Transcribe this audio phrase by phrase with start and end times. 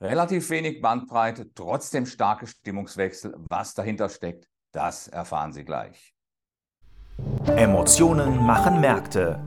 [0.00, 3.34] Relativ wenig Bandbreite, trotzdem starke Stimmungswechsel.
[3.48, 6.14] Was dahinter steckt, das erfahren Sie gleich.
[7.46, 9.42] Emotionen machen Märkte.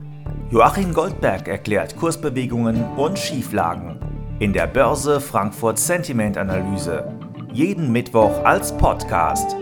[0.50, 4.00] Joachim Goldberg erklärt Kursbewegungen und Schieflagen
[4.40, 7.16] in der Börse Frankfurt Sentiment Analyse.
[7.52, 9.54] Jeden Mittwoch als Podcast.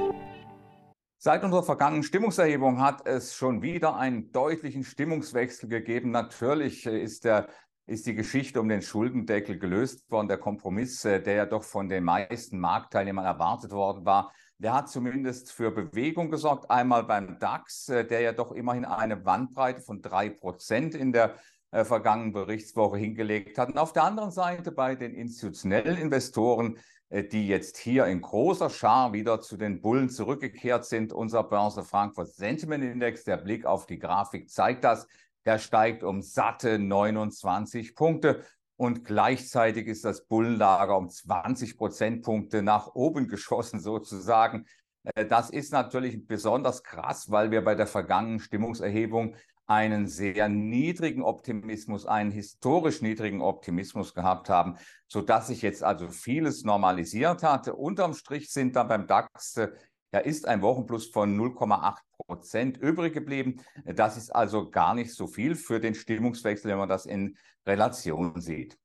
[1.18, 6.12] Seit unserer vergangenen Stimmungserhebung hat es schon wieder einen deutlichen Stimmungswechsel gegeben.
[6.12, 7.48] Natürlich ist der
[7.88, 10.28] ist die Geschichte um den Schuldendeckel gelöst worden.
[10.28, 14.90] Der Kompromiss, äh, der ja doch von den meisten Marktteilnehmern erwartet worden war, der hat
[14.90, 16.70] zumindest für Bewegung gesorgt.
[16.70, 21.36] Einmal beim DAX, äh, der ja doch immerhin eine Bandbreite von drei Prozent in der
[21.70, 23.70] äh, vergangenen Berichtswoche hingelegt hat.
[23.70, 26.78] Und auf der anderen Seite bei den institutionellen Investoren,
[27.10, 31.10] die jetzt hier in großer Schar wieder zu den Bullen zurückgekehrt sind.
[31.10, 35.06] Unser Börse Frankfurt Sentiment Index, der Blick auf die Grafik zeigt das
[35.46, 38.44] der steigt um satte 29 Punkte.
[38.76, 44.66] Und gleichzeitig ist das Bullenlager um 20 Prozentpunkte nach oben geschossen sozusagen.
[45.14, 49.34] Äh, das ist natürlich besonders krass, weil wir bei der vergangenen Stimmungserhebung
[49.66, 54.76] einen sehr niedrigen Optimismus, einen historisch niedrigen Optimismus gehabt haben,
[55.08, 57.74] sodass sich jetzt also vieles normalisiert hatte.
[57.74, 59.68] Unterm Strich sind da beim DAX äh,
[60.10, 63.60] da ist ein Wochenplus von 0,8 Prozent übrig geblieben.
[63.84, 68.40] Das ist also gar nicht so viel für den Stimmungswechsel, wenn man das in Relation
[68.40, 68.78] sieht.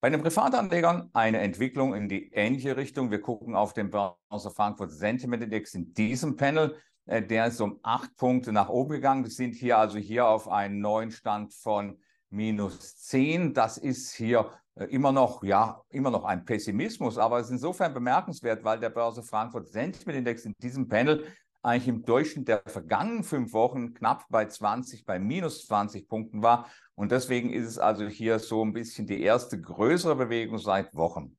[0.00, 3.10] Bei den Privatanlegern eine Entwicklung in die ähnliche Richtung.
[3.10, 6.76] Wir gucken auf den Börse Frankfurt Sentiment Index in diesem Panel.
[7.06, 9.24] Äh, der ist um acht Punkte nach oben gegangen.
[9.24, 11.98] Wir sind hier also hier auf einen neuen Stand von
[12.30, 13.54] minus 10.
[13.54, 17.94] Das ist hier äh, immer noch, ja, immer noch ein Pessimismus, aber es ist insofern
[17.94, 21.26] bemerkenswert, weil der Börse Frankfurt Sentiment Index in diesem Panel
[21.62, 26.70] eigentlich im Durchschnitt der vergangenen fünf Wochen knapp bei 20, bei minus 20 Punkten war.
[26.94, 31.36] Und deswegen ist es also hier so ein bisschen die erste größere Bewegung seit Wochen.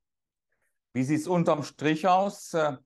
[0.93, 2.53] Wie sieht es unterm Strich aus?
[2.53, 2.77] Äh,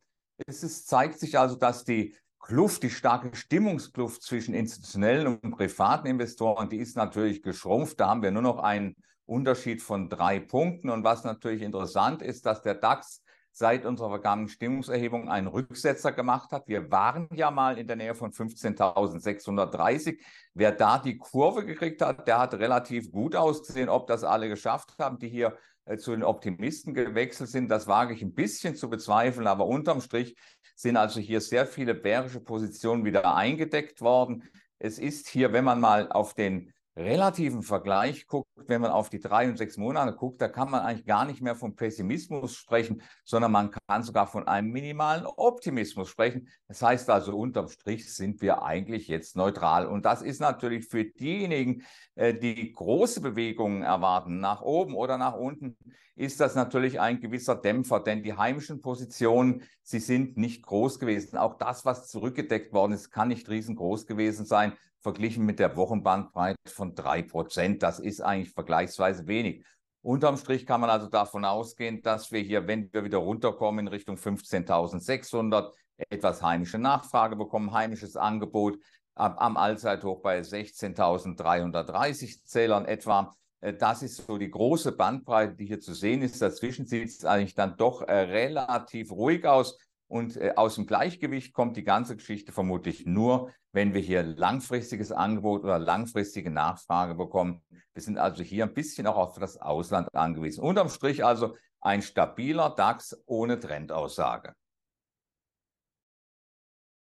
[0.45, 6.07] es ist, zeigt sich also, dass die Kluft, die starke Stimmungskluft zwischen institutionellen und privaten
[6.07, 7.99] Investoren, die ist natürlich geschrumpft.
[7.99, 8.95] Da haben wir nur noch einen
[9.25, 10.89] Unterschied von drei Punkten.
[10.89, 13.23] Und was natürlich interessant ist, dass der DAX
[13.53, 16.67] seit unserer vergangenen Stimmungserhebung einen Rücksetzer gemacht hat.
[16.67, 20.19] Wir waren ja mal in der Nähe von 15.630.
[20.53, 23.89] Wer da die Kurve gekriegt hat, der hat relativ gut ausgesehen.
[23.89, 25.57] Ob das alle geschafft haben, die hier
[25.97, 29.47] zu den Optimisten gewechselt sind, das wage ich ein bisschen zu bezweifeln.
[29.47, 30.35] Aber unterm Strich
[30.75, 34.43] sind also hier sehr viele bärische Positionen wieder eingedeckt worden.
[34.79, 39.19] Es ist hier, wenn man mal auf den relativen Vergleich guckt, wenn man auf die
[39.19, 43.01] drei und sechs Monate guckt, da kann man eigentlich gar nicht mehr von Pessimismus sprechen,
[43.23, 46.49] sondern man kann sogar von einem minimalen Optimismus sprechen.
[46.67, 49.87] Das heißt also, unterm Strich sind wir eigentlich jetzt neutral.
[49.87, 51.83] Und das ist natürlich für diejenigen,
[52.15, 55.77] äh, die große Bewegungen erwarten, nach oben oder nach unten,
[56.15, 61.37] ist das natürlich ein gewisser Dämpfer, denn die heimischen Positionen, sie sind nicht groß gewesen.
[61.37, 66.57] Auch das, was zurückgedeckt worden ist, kann nicht riesengroß gewesen sein, verglichen mit der Wochenbandbreite
[66.67, 67.83] von drei Prozent.
[67.83, 69.63] Das ist eigentlich vergleichsweise wenig.
[70.03, 73.87] Unterm Strich kann man also davon ausgehen, dass wir hier, wenn wir wieder runterkommen in
[73.87, 75.71] Richtung 15.600,
[76.09, 78.79] etwas heimische Nachfrage bekommen, heimisches Angebot
[79.13, 83.35] am Allzeithoch bei 16.330 Zählern etwa.
[83.59, 86.41] Äh, das ist so die große Bandbreite, die hier zu sehen ist.
[86.41, 89.77] Dazwischen sieht es eigentlich dann doch äh, relativ ruhig aus.
[90.07, 95.11] Und äh, aus dem Gleichgewicht kommt die ganze Geschichte vermutlich nur, wenn wir hier langfristiges
[95.11, 97.61] Angebot oder langfristige Nachfrage bekommen.
[97.93, 100.63] Wir sind also hier ein bisschen auch auf das Ausland angewiesen.
[100.63, 104.53] Unterm Strich also ein stabiler DAX ohne Trendaussage.